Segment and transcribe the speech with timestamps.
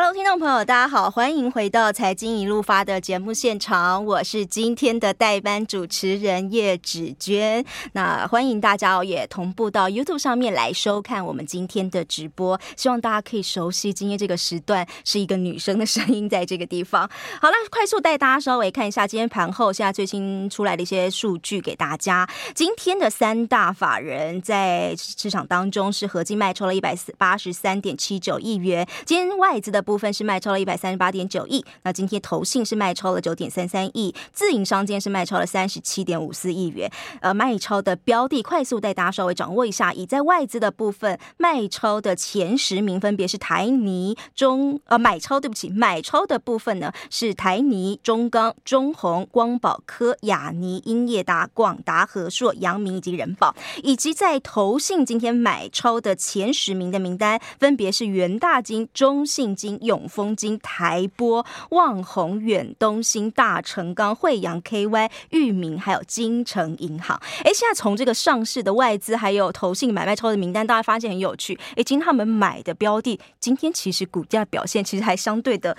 [0.00, 7.64] Hello，听众朋友，大家好，欢迎回到《财经一路发》的节目现场，我是今天的代班主持人叶芷娟。
[7.94, 17.10] 那欢迎大家也同步到 YouTube 上面来收看我们今天的直播，希望大家可以熟悉今天这个时段是一个女生的声音在这个地方。
[17.42, 22.24] 好了，快速带大家稍微看一下今天盘后现在最新出来的一些数据给大家。
[22.54, 29.84] 今天的三大法人在市场当中是合计卖出了一百八十三点七九亿元，今天外资的。
[29.88, 36.92] 部分是卖超了一百三十八点九亿，那今天投信是卖超了九点三三亿，自营商今天是卖超了三十七点五四亿元。
[37.22, 59.77] 呃，卖超的标的快速带大家稍微掌握一下，以在外资的部分卖超的前十名分别是台泥中呃买超，对不起，买超的部分呢是台泥、中钢、中宏、光宝科、亚泥、英业达、广达、和硕、阳明以及人保，以及在投信今天买超的前十名的名单分别是元大金、中信金。
[59.80, 67.20] 永丰金、台玻、旺宏、远东新、大成钢、惠阳 KY、裕民，还有金城银行。
[67.44, 71.58] 哎，现在从这个上市的外资还有投信买卖超的名单，大家发现很有趣。
[71.76, 75.76] 哎，今天他们买的标的，今天其实股价表现其实还相对的。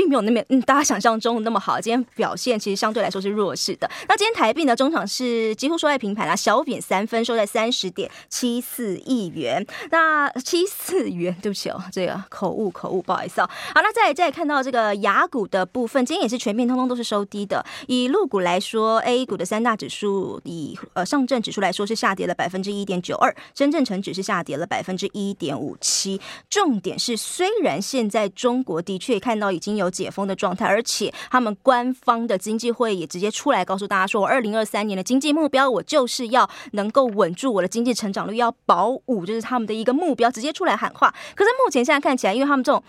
[0.00, 1.78] 并没有那么嗯，大家想象中那么好。
[1.78, 3.86] 今天表现其实相对来说是弱势的。
[4.08, 9.66] 那今天台币呢，中场是几乎收在平盘啦，小贬三分，收在三十点七四亿元。
[9.90, 13.50] 那七四元，对不起哦，这个口误口误，不好意思哦。
[13.74, 17.62] 好，那再再看到这个雅股的部分，今天也是全面通通都是收低的。
[17.86, 26.18] 以陆股来说，A 股的三大指数，以呃上证指数来说是下跌了百分之一点九二，深圳成指是下跌了百分之一点五七。
[26.48, 41.12] 重点是，虽然现在中国的确看到已经有解封的状态，而且他们官方的经济会也直接出来告诉大家说，我二零二三年的经济目标，我就是要能够稳住我的经济成长率，要保五，就是他们的一个目标，直接出来喊话。
[41.34, 42.82] 可是目前现在看起来，因为他们这种。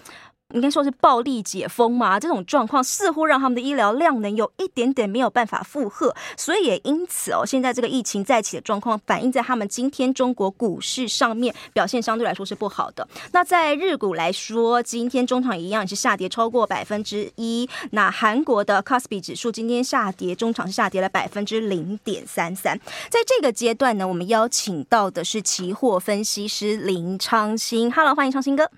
[0.53, 13.07] 应该说是暴力解封嘛，这种状况似乎让他们的医疗量能有一点点没有办法负荷，所以也因此哦，现在这个疫情再起的状况反映在他们今天中国股市上面表现相对来说是不好的。
[13.31, 17.69] 那在日股来说，今天中场一样是下跌超过百分之一。
[17.91, 22.79] 那韩国的 Kospi 指数今天下跌，中场是下跌了百分之零点三三。
[23.09, 28.69] 在这个阶段呢，我们邀请到的是期货分析师林昌兴，Hello，欢迎昌兴哥。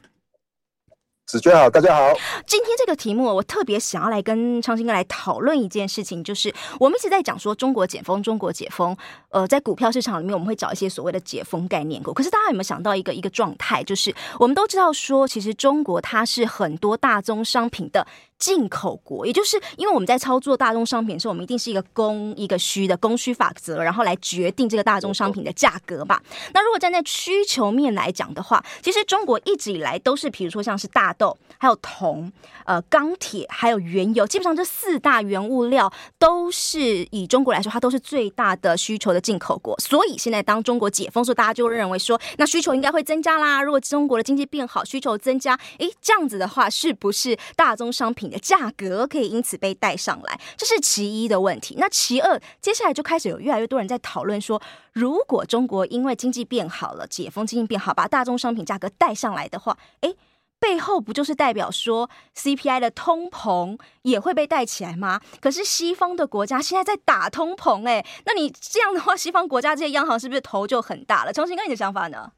[1.33, 2.13] 子娟好，大家好。
[2.45, 8.95] 今天这个题目，我特别想要来跟昌兴哥来讨论一件事情，就是我们一直在讲说中国解封，中国解封。
[9.29, 12.13] 呃，在股票市场里面，我们会找一些所谓的解封概念股。
[12.13, 18.05] 可是大家有没有想到一个一个状态，就是我们都知道说，其实中国它是很多大宗商品的。
[18.39, 26.21] 进口国，也就是因为我们在操作大宗商品的时候，我们一定是一个供一个需的供需法则，然后来决定这个大宗商品的价格吧。
[26.53, 31.22] 那如果站在需求面来讲的话，其实中国一直以来都是，比如说像是大豆、
[31.59, 32.31] 还有铜、
[32.65, 39.77] 呃钢铁，还有原油，基本上这四大原物料都是以中国来说，它都是最大的需求的进口国。
[39.79, 43.61] 所以现在当中国解封，所以大家就认为说，那需求应该会增加啦。
[43.61, 51.75] 如果中国的经济变好，需求增加，诶，这样子的话，是不是大宗商品的价格可以因此被带上来，这是其一的问题。
[51.77, 60.15] 那其二，接下来就开始有越来越多人在讨论说，如果中国因为经济变好了，解封经济变好，把大宗商品价格带上来的话，诶，
[60.63, 65.19] 背后不就是代表说 CPI 的通膨也会被带起来吗？
[65.41, 71.33] 可是西方的国家现在在打通膨，诶，那你这样的话，西方国家这些央行是不是头就很大了？
[71.33, 72.31] 昌兴哥，你的想法呢？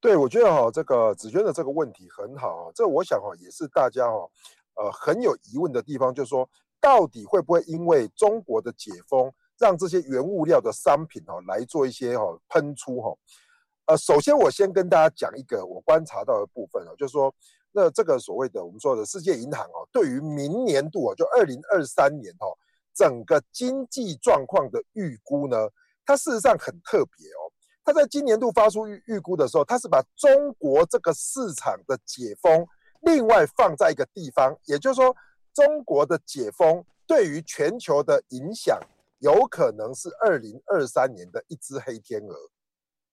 [0.00, 4.26] 对，我觉得哈，这个芷娟的这个问题很好，这我想哈，也是大家哈。
[4.76, 6.48] 呃，很有疑问的地方就是说，
[6.80, 13.12] 到底会不会因为中国的解封，让这些原物料的商品哈来做一些哈喷出哈？
[13.88, 17.34] 呃，首先我先跟大家讲一个我观察到的部分啊，就是说，
[17.72, 22.46] 那这个所谓的我们说的世界银行哦，对于明年度啊，就二零二三年哈，
[22.94, 25.56] 整个经济状况的预估呢，
[26.04, 27.48] 它事实上很特别哦。
[27.82, 32.66] 它在今年度发出预预估的时候，它是把中国这个市场的解封。
[33.00, 35.16] 另外放在一个地方，也就是说，
[35.54, 38.78] 中国的解封对于全球的影响，
[39.20, 42.36] 有可能是二零二三年的一只黑天鹅。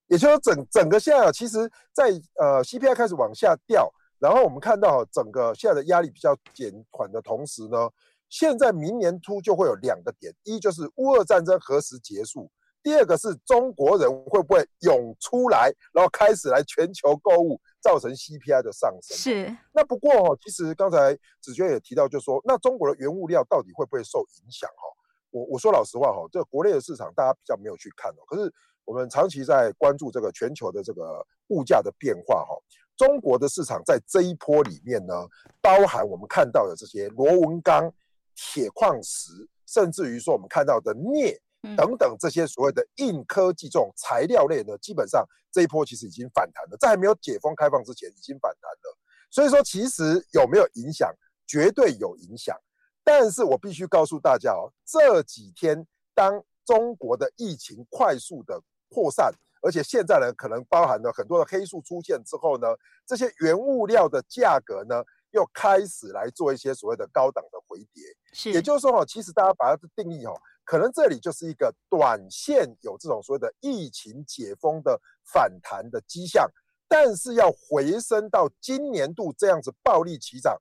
[0.07, 2.06] 也就是说整，整整个现在其实在
[2.40, 7.90] 呃 CPI 开始往下掉，然后我们看到整个现在的压力比较减缓的同时呢，
[8.30, 12.50] 现在明年初就会有两个点，一就是乌俄战争何时结束。
[12.84, 19.18] 第二个是中国人会不会涌出来，然后开始来全球购物，造成 CPI 的上升？
[19.18, 19.57] 是。
[19.74, 24.69] 那不过哦，其实刚才子娟也提到，就是说，那中国的原物料到底会不会受影响？
[24.69, 24.84] 哈，
[25.31, 28.22] 我我说老实话哈，这个国内的市场大家比较没有去看哦。
[28.28, 28.54] 可是
[28.85, 32.55] 我们长期在关注这个全球的这个物价的变化哈。
[32.95, 35.13] 中国的市场在这一波里面呢，
[35.61, 37.91] 包含我们看到的这些螺纹钢、
[38.35, 39.31] 铁矿石，
[39.65, 41.37] 甚至于说我们看到的镍
[41.75, 48.97] 等等这些所谓的硬科技这种材料类呢，基本上这一波其实已经反弹了，在还没有解封开放之前已经反弹了。
[49.29, 51.11] 所以说，其实有没有影响？
[51.47, 52.55] 绝对有影响。
[53.03, 58.59] 但是我必须告诉大家哦，这几天当中国的疫情快速的
[58.89, 62.67] 扩散，而且现在呢，可能包含了很多的黑数出现之后呢，
[63.05, 68.03] 这些原物料的价格呢，又开始来做一些所谓的高档的回跌。
[68.33, 70.33] 是，也就是说哦，其实大家把它的定义哦，
[70.63, 76.49] 可能这里就是一个短线有这种所谓的疫情解封的反弹的迹象，
[76.87, 80.57] 但是要回升到今年度这样子暴力起涨。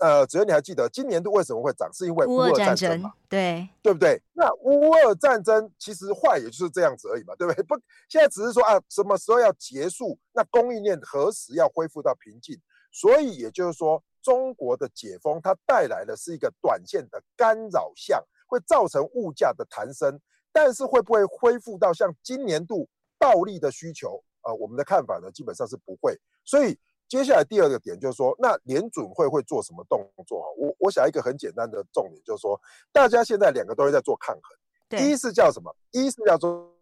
[0.00, 3.12] 呃，只要你还记得今年度为什么会涨，是因为乌俄战争嘛？
[3.28, 4.20] 对，对不对？
[4.32, 7.62] 那乌俄战争其实坏也就是这样子而已嘛，对不对？
[7.64, 7.74] 不，
[8.08, 10.18] 现在只是说啊，什么时候要结束？
[10.32, 12.58] 那供应链何时要恢复到平静？
[12.90, 20.18] 所以也就是说，中国的解封它带来的是一个短线的干扰项，会造成物价的弹升，
[20.50, 22.88] 但是会不会恢复到像今年度
[23.18, 24.24] 暴利的需求？
[24.44, 26.78] 呃，我们的看法呢，基本上是不会，所以。
[27.10, 30.54] 接下来第二个点就是说，那联准会会做什么动作？
[30.56, 32.58] 我我想一个很简单的重点就是说，
[32.92, 34.56] 大家现在两个东西在做抗衡。
[34.88, 35.74] 对，一是叫什么？
[35.90, 36.72] 一是叫做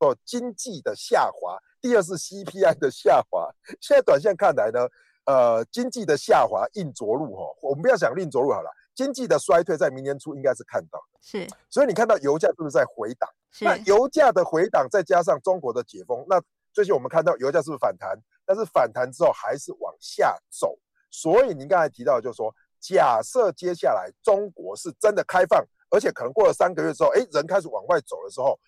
[0.00, 3.48] 做经济的下滑，第二是 CPI 的下滑。
[3.80, 4.80] 现在短线看来呢，
[5.26, 11.20] 呃，经济的下滑硬着陆哈，我们不要想硬着陆好了，经济的衰退在明年初应该是看到的。
[11.20, 13.30] 是，所以你看到油价是不是在回档？
[13.52, 16.42] 是，那油价的回档再加上中国的解封，那
[16.72, 18.20] 最近我们看到油价是不是反弹？
[18.48, 20.74] 但是反弹之后还是往下走，
[21.10, 22.50] 所以您刚才提到，就是说，
[22.80, 28.58] 假设接下来中国是真的开放，而且可能过了三个月之后，哎，人开始往外走的时候，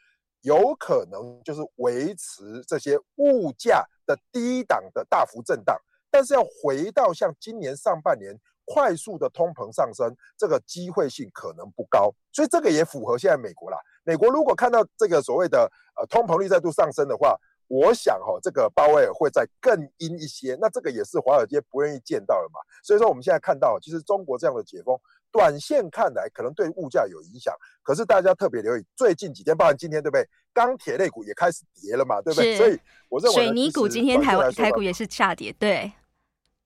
[0.43, 5.75] 有可能就是维持这些物价的低档的大幅震荡，
[6.11, 13.79] 但是要回到像今年上半年快速的通膨上升，这个机会性可能不高，所以这个也符合现在美国啦。
[14.05, 17.35] 美国如果看到这个所谓的呃通膨率再度上升的话，
[17.71, 22.59] 我想哈，这个鲍威尔会再更阴一些，那这个也是华尔街不愿意见到的嘛。
[22.83, 24.99] 所以说我们现在看到，其实中国这样的解封，
[25.31, 27.55] 短线看来可能对物价有影响。
[27.85, 30.29] 可是大家特别留意，最近几天，包含今天，对不对？
[30.53, 32.57] 钢铁类股也开始跌了嘛，对不对？
[32.57, 32.77] 所以
[33.09, 35.93] 我认为水泥股今天台湾台股也是下跌，对，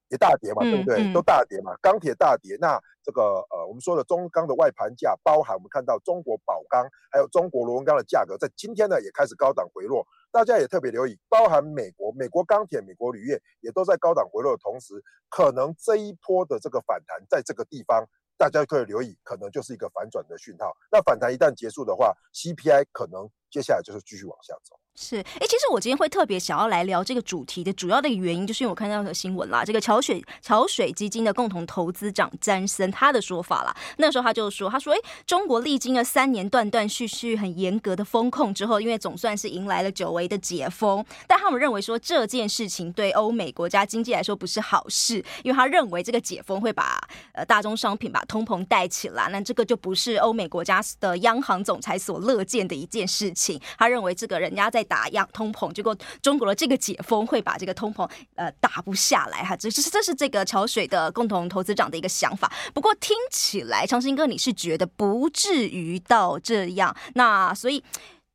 [0.08, 1.12] 也大跌嘛，对不对？
[1.12, 2.56] 都大跌嘛，钢铁大跌。
[2.58, 10.06] 那这个呃，我们说的中钢的外盘价，包含我们看到中国宝钢还有中国螺纹钢的价格，在今天呢也开始高档回落。
[10.34, 18.04] 大家也特别留意，包含美国、美国钢铁、美国铝业也都在高档回落的同时，可能这一波的这个反弹，在这个地方，
[18.36, 20.76] 大家可以留意，可能就是一个反转的讯号。
[20.90, 24.76] 那反弹一旦结束的话，CPI 可能接下来就是继续往下走。
[24.96, 47.00] 是，哎，其实我今天会特别想要来聊这个主题的主要的原因，就是因为我看到的新闻啦，这个桥水桥水基金的共同投资长詹森他的说法啦，那时候他就说，他说，哎，中国历经了三年断断续续很严格的风控之后，因为总算是迎来了久违的解封，但他们认为说这件事情对欧美国家经济来说不是好事，因为他认为这个解封会把
[47.32, 54.83] 呃大宗商品把通膨带起来，那这个就不是欧美国家的央行总裁所乐见的一件事情，他认为这个人家在。
[54.84, 62.52] 打压通膨，结果中国的这个解封会把这个通膨呃打不下来哈，这是这是这个桥水的共同投资长的一个想法。
[62.72, 67.82] 不过听起来，长兴哥你是觉得不至于到这样，那所以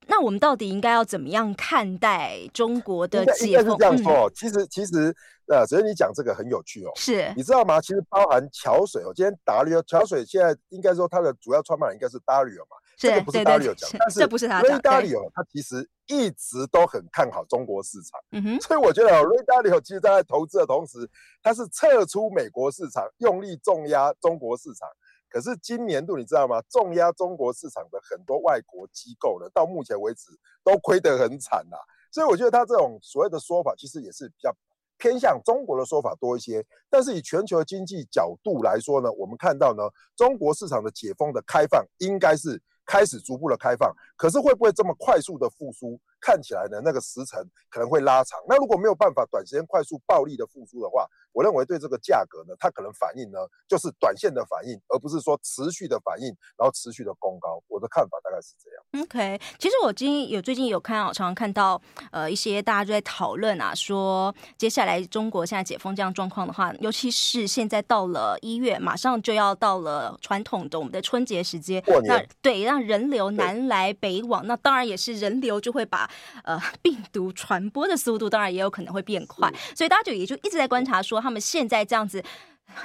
[0.07, 3.47] 那我们到底应该要怎么样看待中国的解封？
[3.47, 5.15] 应该是这样说，嗯、其实其实
[5.47, 7.79] 呃，只是你讲这个很有趣哦，是你知道吗？
[7.79, 12.77] 其实包含桥水哦，今天 W 桥水现在应该说它的主要创办人应该是 W 嘛。
[12.99, 21.09] 这个不是 Dalio 讲，但是 Ray Dalio 他其实一直都很看好中国市场，嗯哼，所以我觉得 Ray Dalio 其实在投资的同时，
[21.41, 24.89] 他是撤出美国市场，用力重压中国市场。
[25.29, 26.61] 可是今年度你知道吗？
[26.69, 30.27] 重压中国市场的很多外国机构呢，到目前为止
[30.61, 31.77] 都亏得很惨呐。
[32.11, 34.53] 所以我觉得他这种所谓的说法，其实也是比较
[34.97, 36.65] 偏向中国的说法多一些。
[36.89, 39.83] 但是以全球经济角度来说呢，我们看到呢，
[40.17, 42.61] 中国市场的解封的开放应该是。
[42.89, 45.99] 开始逐步的开放，可是会不会这么快速的复苏？
[46.19, 48.39] 看起来呢，那个时程可能会拉长。
[48.47, 57.61] 那如果没有办法短时间快速暴力的复苏的话，我认为对这个价格呢，它可能反应呢就是短线的反应，而不是说持续的反应，然后持续的攻高。
[57.67, 59.03] 我的看法大概是这样。
[59.03, 61.81] OK，其实我今天有最近有看，我常常看到
[62.11, 71.83] 呃一些大家就在讨论啊，说接下来中国现在解封这样状况的话，尤其是现在到了一月，马上就要到了传统的我们的春节时间。
[72.05, 76.09] 那对，让人流南来北往，那当然也是人流就会把
[76.43, 82.23] 呃病毒传播的速度，当然也有可能会变快，所以大家就也就一直在观察说他们现在这样子。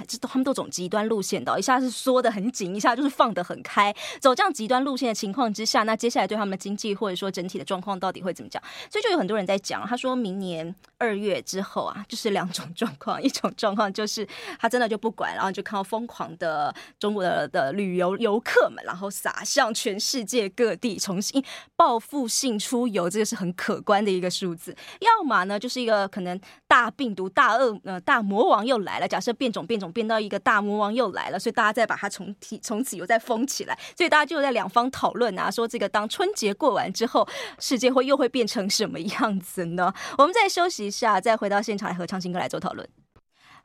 [0.07, 8.63] 这都他们都走极端路线的，一下是缩得很紧，一下就是放得很开，走这样极端路线的情况之下，那接下来对他们的经济或者说整体的状况到底会怎么讲？
[8.91, 14.27] 所以就有很多人在讲，他说明年二月之后啊，就是两种状况，一种状况就是
[14.59, 21.45] 他真的就不管，然后就看到疯狂的中国的的旅游游客们，然后撒向全世界各地，重新
[21.77, 24.75] 报复性出游，这个是很可观的一个数字。
[25.01, 29.74] 要么呢，就是一个可能大病毒、大恶呃大魔王又来了，假设变种变。
[29.75, 37.27] 变种变到一个大魔王又来了，所以大家再把它从体从此又再封起来，所以大家就在两方讨论啊，说这个当春节过完之后，
[37.59, 39.93] 世界会又会变成什么样子呢？
[40.17, 42.89] 我们再休息一下，再回到现场来和唱新歌来做讨论。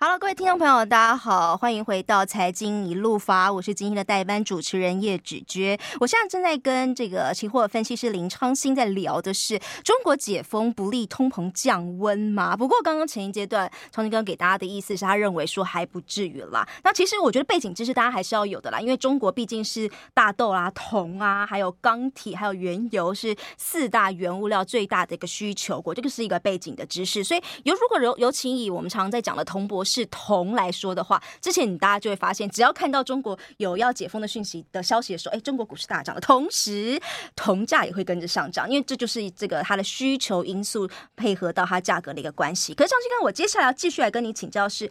[0.02, 5.78] 好了，各位听众朋友，大家好，欢迎回到财经一路发，我是今天的代班主持人叶芷娟。
[6.00, 12.56] 我现在正在跟这个期货分析师林昌兴在聊的是中国解封不利通膨降温吗？
[12.56, 16.66] 不过刚刚前一阶段昌兴哥给大家的意思是他认为说还不至于啦。
[16.82, 27.22] 那其实我觉得背景知识大家还是要有的啦，因为中国毕竟是大豆啊、铜啊、还有钢铁、还有原油是四大原物料最大的一个需求国，这个是一个背景的知识。
[27.22, 29.84] 所以有如果尤尤其以我们常常在讲的铜箔。
[29.90, 37.02] 是铜来说的话，之前你大家就会发现，只要看到中国有要解封的讯息的消息的时候，哎，中国股市大涨的同时，
[37.36, 42.74] 铜价也会跟着上涨，因为这就是这个它的需求因素配合到它价格的一个关系。
[42.76, 44.90] 可是，昌兴哥，我接下来要继续来跟你请教是。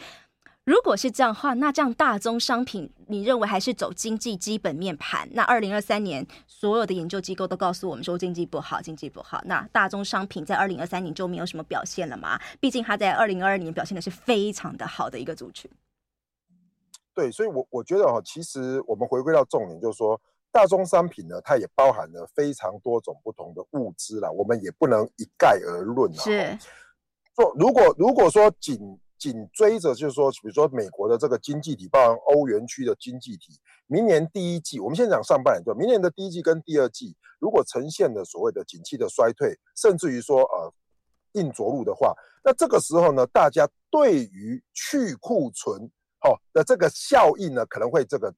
[0.69, 5.27] 如果是这样的话，那这样大宗商品，你认为还是走经济基本面盘？
[5.33, 9.41] 那二零二三年所有的研究机构都告诉我们说经济不好，经济不好。
[9.47, 12.39] 那大宗商品在二零二三年就没有什么表现了吗？
[12.61, 15.71] 毕竟它在二零二二年表现的是非常的好的一个族群。
[17.15, 20.21] 对，所以我，我我觉得哈，其实我们回归到重点，就是说
[20.53, 26.23] 大宗商品呢，它也包含了非常多种不同的物资啦，我们也不能一概而论啊。
[26.23, 26.59] 是，
[27.35, 28.79] 说如果如果说仅
[29.19, 40.73] 紧追着就是说，比如说美国的这个经济体，包含欧元区的经济体，明年第一季，我们先讲上半年，就明年的第一季跟第二季，如果呈现的所谓的景气的衰退，甚至于说呃
[41.33, 48.33] 硬着陆的话，那这个时候呢，大家对于去库存好的这个效应呢，可能会这个。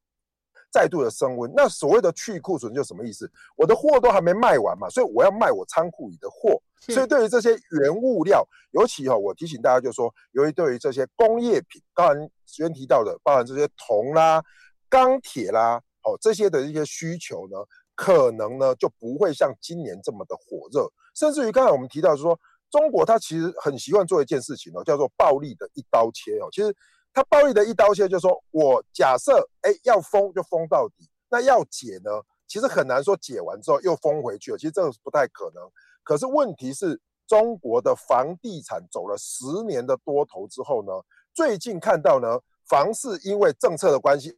[0.70, 3.30] 再度的升温，那所谓的去库存就什么意思？
[3.56, 6.62] 我的货都还没卖完嘛，所以我要卖我仓库里的货。
[6.80, 7.50] 所以对于这些
[7.82, 14.42] 原物料，尤其哈，我提醒大家就是说，由于对于这些工业品，刚才先提到的，包含这些铜啦、
[14.88, 17.58] 钢铁啦，哦这些的一些需求呢，
[17.94, 20.88] 可能呢就不会像今年这么的火热。
[21.14, 22.38] 甚至于刚才我们提到就是说，
[22.70, 26.74] 中国它其实很习惯做一件事情哦，叫做暴力的一刀切哦，其实。
[27.12, 32.10] 他暴力的一刀切，就是说我假设，哎，要封就封到底，那要解呢？
[32.46, 35.62] 其实很难说解完之后又封回去了，其实这个是不太可能。
[36.02, 40.92] 可是问题是，中国的房地产走了十年的多头之后呢，
[41.32, 44.36] 最近看到呢，房市因为政策的关系，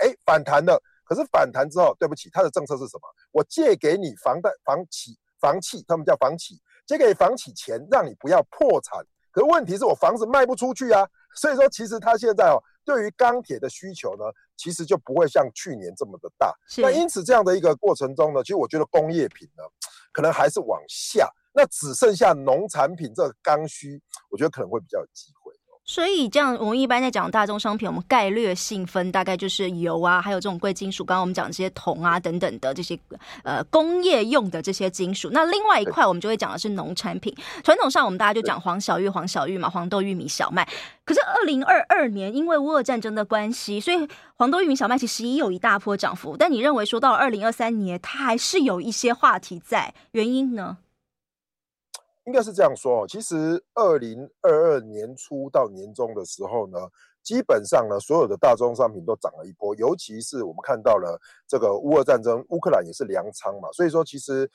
[0.00, 0.82] 哎，反弹了。
[1.04, 3.02] 可是反弹之后，对不起，他的政策是什么？
[3.30, 9.04] 我借给你房贷、房企、房企，他们叫房企，借给房企钱，让你不要破产。
[9.30, 11.08] 可是问题是我房子卖不出去啊。
[11.34, 14.24] 所以说，其实它现在哦，对于钢铁的需求呢，
[14.56, 16.54] 其实就不会像去年这么的大。
[16.78, 19.64] 那因此这样的一个过程中呢，其实我觉得工业品呢，
[20.12, 25.41] 可能还是往下，那只剩下农产品这个刚需，我觉得可能会比较有机会。
[25.92, 31.04] 所以这样，我们一般在讲大宗商品，我们概略性分大概就是油啊，还有这种贵金属。
[31.04, 32.98] 刚刚我们讲这些铜啊等等的这些
[33.44, 35.28] 呃工业用的这些金属。
[35.32, 37.36] 那另外一块我们就会讲的是农产品。
[37.62, 40.66] 传统上我们大家就讲黄小玉、黄小玉嘛，黄豆、玉米、小麦。
[41.04, 46.38] 可是二零二二年因为乌俄战争的关系，所以黄豆、玉米、小麦其实也有一大波涨幅。
[46.38, 50.78] 但你认为说到二零二三年，它还是有一些话题在，原因呢？
[52.24, 56.78] 应该是这样说哦，其实二零二二年初到年中的时候呢，
[57.22, 64.48] 基本上呢，所有的大宗商品都涨了一波，尤其是我们看到了这个乌俄战争，乌克兰也是粮仓嘛，所以说其实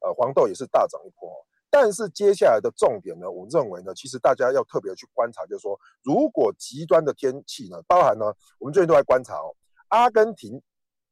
[0.00, 1.30] 呃黄豆也是大涨一波。
[1.72, 8.26] 但是接下来的重点呢，我认为呢，其实大家要特别去观察，就是说如果极端的天气呢，包含呢，
[8.58, 9.54] 我们最近都在观察哦，
[9.86, 10.60] 阿根廷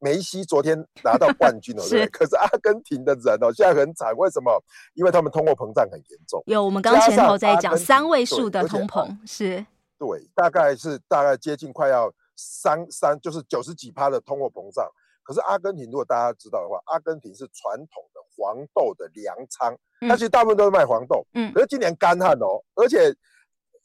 [0.00, 4.62] 梅西昨天拿到冠军了， 对，可是阿根廷的人哦，现在很惨，为什么？
[4.94, 6.42] 因为他们通货膨胀很严重。
[6.46, 9.66] 有，我们刚前头在讲三位数的通膨，是，
[9.98, 14.88] 对，大概是大概接近快要三三，就是九十几趴的通货膨胀。
[15.24, 19.76] 可是阿根廷，如果大家知道的话，阿根廷是传统的黄豆的粮仓，
[20.08, 23.14] 它其实大部分都是卖黄豆，嗯，可是今年干旱哦，而且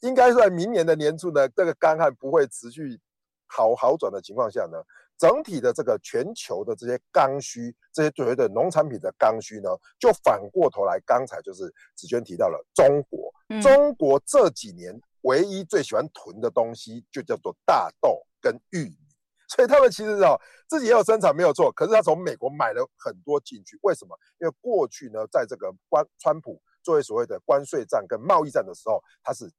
[0.00, 2.98] 应该是在明年的年初呢，这个干旱不会持续
[3.46, 4.78] 好好转的情况下呢。
[5.18, 18.96] 整体的这个全球的这些刚需，这些所谓的农产品的刚需呢，就反过头来，刚才就是子娟提到了中国，嗯、中国这几年唯一最喜欢囤的东西就叫做大豆跟玉米，
[19.48, 24.18] 所以他们其实哦自己也有生产没有错，可是他从美国买了很多进去，为什么？
[24.40, 29.50] 因为过去呢，在这个关川普作为所谓的关税战跟贸易战的时候，他是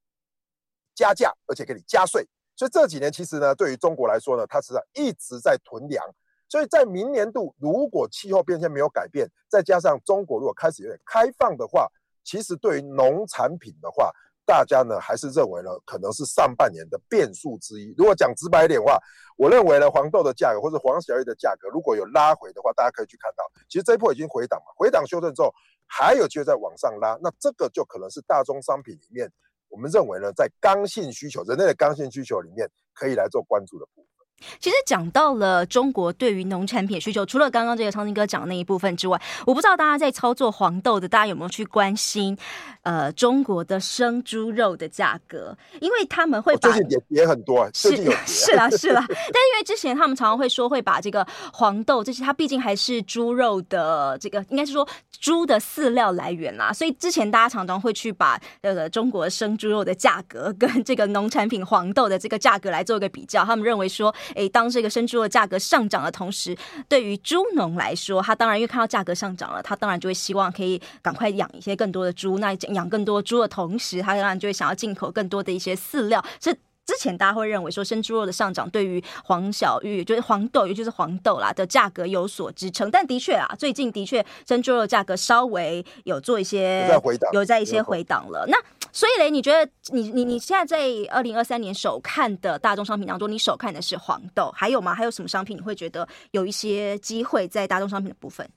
[0.93, 2.27] 加价而且给你加税。
[2.55, 6.03] 所以这几年其实呢，对于中国来说呢，它实际上一直在囤粮。
[6.47, 11.87] 所以在明年度，如果气候变迁没有改变，再加上中国如果开始有点开放的话，
[12.23, 14.11] 其实对于农产品的话，
[14.45, 17.93] 大家呢还是认为呢，可能是上半年的变数之一。
[17.97, 18.97] 如果讲直白一点的话，
[19.37, 25.51] 我认为呢，黄豆的价格或者黄小玉的价格如果有拉回的话，大家可以去看到，其实这一波已经回档嘛，回档修正之后
[25.87, 29.29] 还有机会再往上拉，那这个就可能是大宗商品里面。
[29.75, 34.14] 我们认为呢，在刚性需求，人类的刚性需求里面，可以来做关注的部分。
[34.59, 42.37] 其实讲到了中国对于农产品需求，除了刚刚这个昌兴哥讲的那一部分之外，我不知道大家在操作黄豆的，大家有没有去关心
[42.83, 45.57] 呃中国的生猪肉的价格？
[45.79, 47.95] 因为他们会把最近也也很多， 是
[48.27, 54.87] 是啦是啦，但因为之前他们常常会说会把这个黄豆，这些它毕竟还是猪肉的这个应该是说
[55.19, 64.13] 猪的饲料来源啦，所以之前大家常常会去把这个中国生猪肉的价格跟这个农产品黄豆的这个价格来做一个比较，他们认为说。
[64.33, 66.57] 诶，当这个生猪的价格上涨的同时，
[66.89, 72.39] 对于猪农来说，他当然因为看到价格上涨了，他当然就会希望可以赶快养一些更多的猪。
[72.39, 76.23] 那养更多猪的同时，他当然就会想要进口更多的一些饲料。
[76.39, 76.53] 这
[76.85, 82.91] 之前大家会认为说，生猪肉的上涨对于黄小玉，就是黄豆，尤其是黄豆啦的价格有所支撑。
[82.91, 86.87] 但的确啊，最近的确生猪肉价格稍微有做一些
[87.33, 88.45] 有在一些回档了。
[88.47, 88.55] 那
[88.95, 94.95] 所以嘞，你觉得你你你现在在二零二三年首看的大众商品当中，你首看的是黄豆，还有吗？
[94.95, 98.49] 还有什么商品你会觉得有一些机会在大众商品的部分？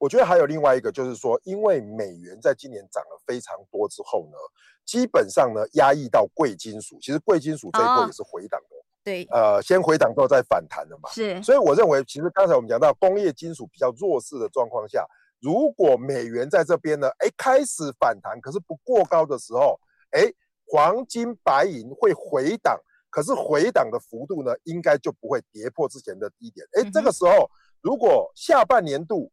[0.00, 4.36] 我觉得还有另外一个，就是说，因为美元在今年涨了非常多之后呢，
[4.84, 11.40] 基本上呢压抑到贵金属，其实贵金属这一波也是回档的，哦、对，呃，先回档之后再反弹的嘛，是。
[11.40, 15.06] 所以我认为，其实刚才我们讲到工业金属比较弱势的状况下。
[15.46, 19.78] 如果美元在这边呢，哎，开始反弹，可是不过高的时候，
[20.10, 20.22] 哎，
[20.66, 22.76] 黄金、白银会回档，
[23.10, 26.66] 可是回档的幅度呢，应该就不会跌破之前的低点。
[26.72, 27.48] 哎，这个时候，
[27.80, 29.30] 如果下半年度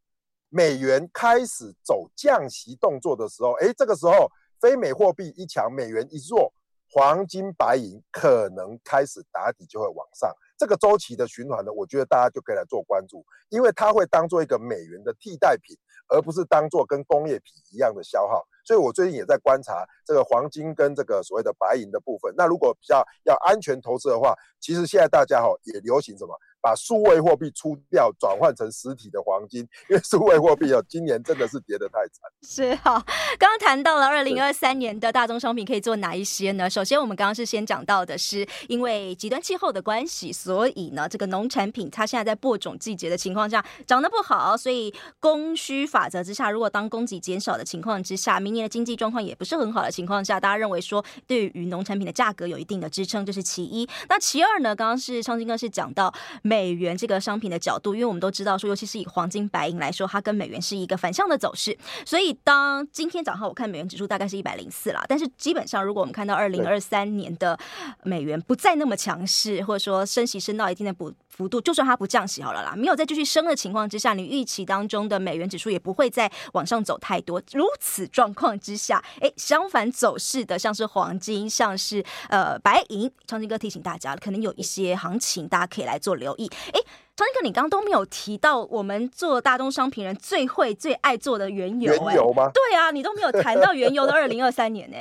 [0.49, 4.29] 美元开始走降息动作的时候，哎，这个时候
[4.61, 6.53] 非美货币一强，美元一弱，
[6.91, 10.31] 黄金、白银可能开始打底，就会往上。
[10.59, 15.75] 这个周期的循环呢，我觉得大家就可以来做关注，因为它会当做一个美元的替代品。
[16.07, 22.33] 而不是当做跟工业品一样的消耗，所以我最近也在观察这个黄金跟这个所谓的白银的部分。
[22.37, 26.33] 那如果比较要安全投资的话，其实现在大家哈也流行什么？
[26.63, 32.31] 把数位货币出掉，转换成实体的黄金，因为数位货币哦，今年真的是跌得太惨。
[32.41, 33.03] 是哈，
[33.37, 36.69] 刚刚谈到了二零二三年的大宗商品可以做哪一些呢？
[36.69, 53.85] 首先，我们刚刚是先讲到的是，因为极端气候的关系，所以呢，这个农产品它现在在播种季节的情况下长得不好，所以供需法则之下，如果当供给减少的情况之下，明年的经济状况也不是很好的情况下，大家认为说对于农产品的价格有一定的支撑，这是其一。
[54.07, 54.73] 那其二呢？
[54.73, 56.13] 刚刚是昌金哥是讲到。
[56.53, 61.75] 美元这个商品的角度，因为我们都知道说，尤其是以黄金、白银来说，它跟美元是一个反向的走势。
[62.05, 67.57] 所以，当今天早上我看美元指数大概是一百零四啦，但是基本上，如果我们看到二零二三年的
[68.03, 77.41] 美元不再那么强势，或者说升息升到一定的补幅度，就算它不降息好了啦，没有再继续升的情况之下，你预期当中的美元指数也不会再往上走太多。
[77.53, 86.47] 如此状况之下，哎，相反走势的，像是黄金，像是呃白银，昌金哥提醒大家，可能有一些行情，大家可以来做留意。
[86.71, 86.79] 哎，
[87.15, 92.51] 昌兴哥，你刚刚都没有提到我们做大宗商品人最会、最爱做的原油，原油吗？
[92.53, 94.97] 对啊，你都没有谈到原油的 二零二三年呢。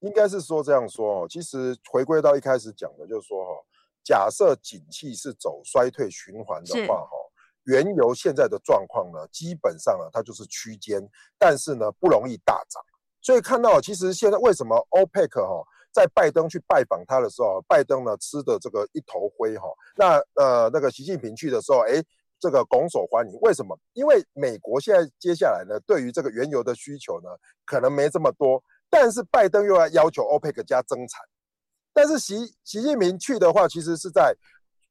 [0.00, 3.52] 应该是说这样说哦，其实回归到一开始讲的，就是说哈。
[4.04, 7.10] 假设景气是走衰退循环的话，哈，
[7.64, 11.00] 原油现在的状况呢，基本上呢，它就是区间，
[11.38, 12.82] 但是呢，不容易大涨。
[13.20, 19.68] 所以看到，其实现在为什么 OPEC 哈，在拜登去拜访他的时候，拜登呢吃的这个一头灰哈。
[19.94, 22.02] 那呃那个习近平去的时候，哎，
[22.40, 23.38] 这个拱手欢迎。
[23.42, 23.78] 为什么？
[23.92, 27.28] 因为美国现在接下来呢，对于这个原油的需求呢，
[27.66, 31.20] 可能没这么多，但是拜登又要要求 OPEC 加增产。
[31.92, 34.34] 但是习习近平去的话，其实是在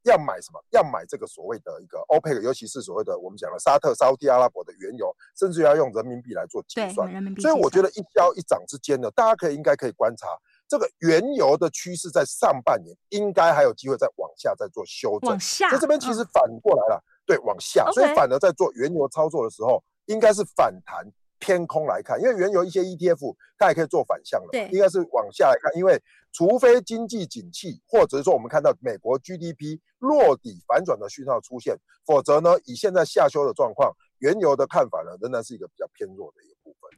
[0.03, 0.59] 要买什么？
[0.71, 7.09] 要买这个所谓的一个 OPEC，尤其是所谓的我们讲的沙特、沙特阿拉伯的原油，甚至要用人民币来做结算。
[7.37, 10.27] 所以我觉得一消一涨之间呢，大家可以应该可以观察
[10.67, 15.31] 这个原油的趋势，在上半年应该还有机会再往下再做修正。
[15.31, 17.89] 往下，所以这边其实反过来了，嗯、对，往下。
[17.91, 21.05] 所以反而在做原油操作的时候，应该是反弹。
[21.39, 31.75] 偏空来看，因为原油一些 ETF 它也可以做反向的，对，应该是往下来看，因为除非经济景气，或者是说我们看到美国 GDP 落底反转的讯号出现，
[32.05, 36.89] 否则呢，以现在下修的状况，原油的看法呢，仍然是一个比较偏弱的一个部分。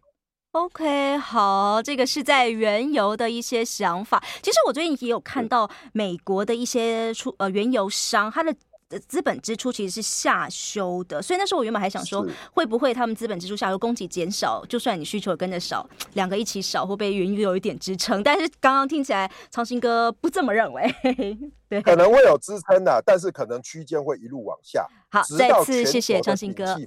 [0.53, 4.21] OK，好，这个是在原油的一些想法。
[4.41, 8.53] 其实我最近也有看到美国的一些出呃原油商，它的。
[8.99, 18.21] 资本支出其实是下修的，所以那时候我原本还想说，会不会他们资本支出下修，供给减少，就算你需求跟着少，两个一起少，会不会原油有一点支撑？
[18.23, 20.95] 但是刚刚听起来，长兴哥不这么认为，
[21.69, 24.85] 对，可能会有支撑的，但是可能区间会一路往下。
[25.09, 26.79] 好，再次谢谢长兴哥。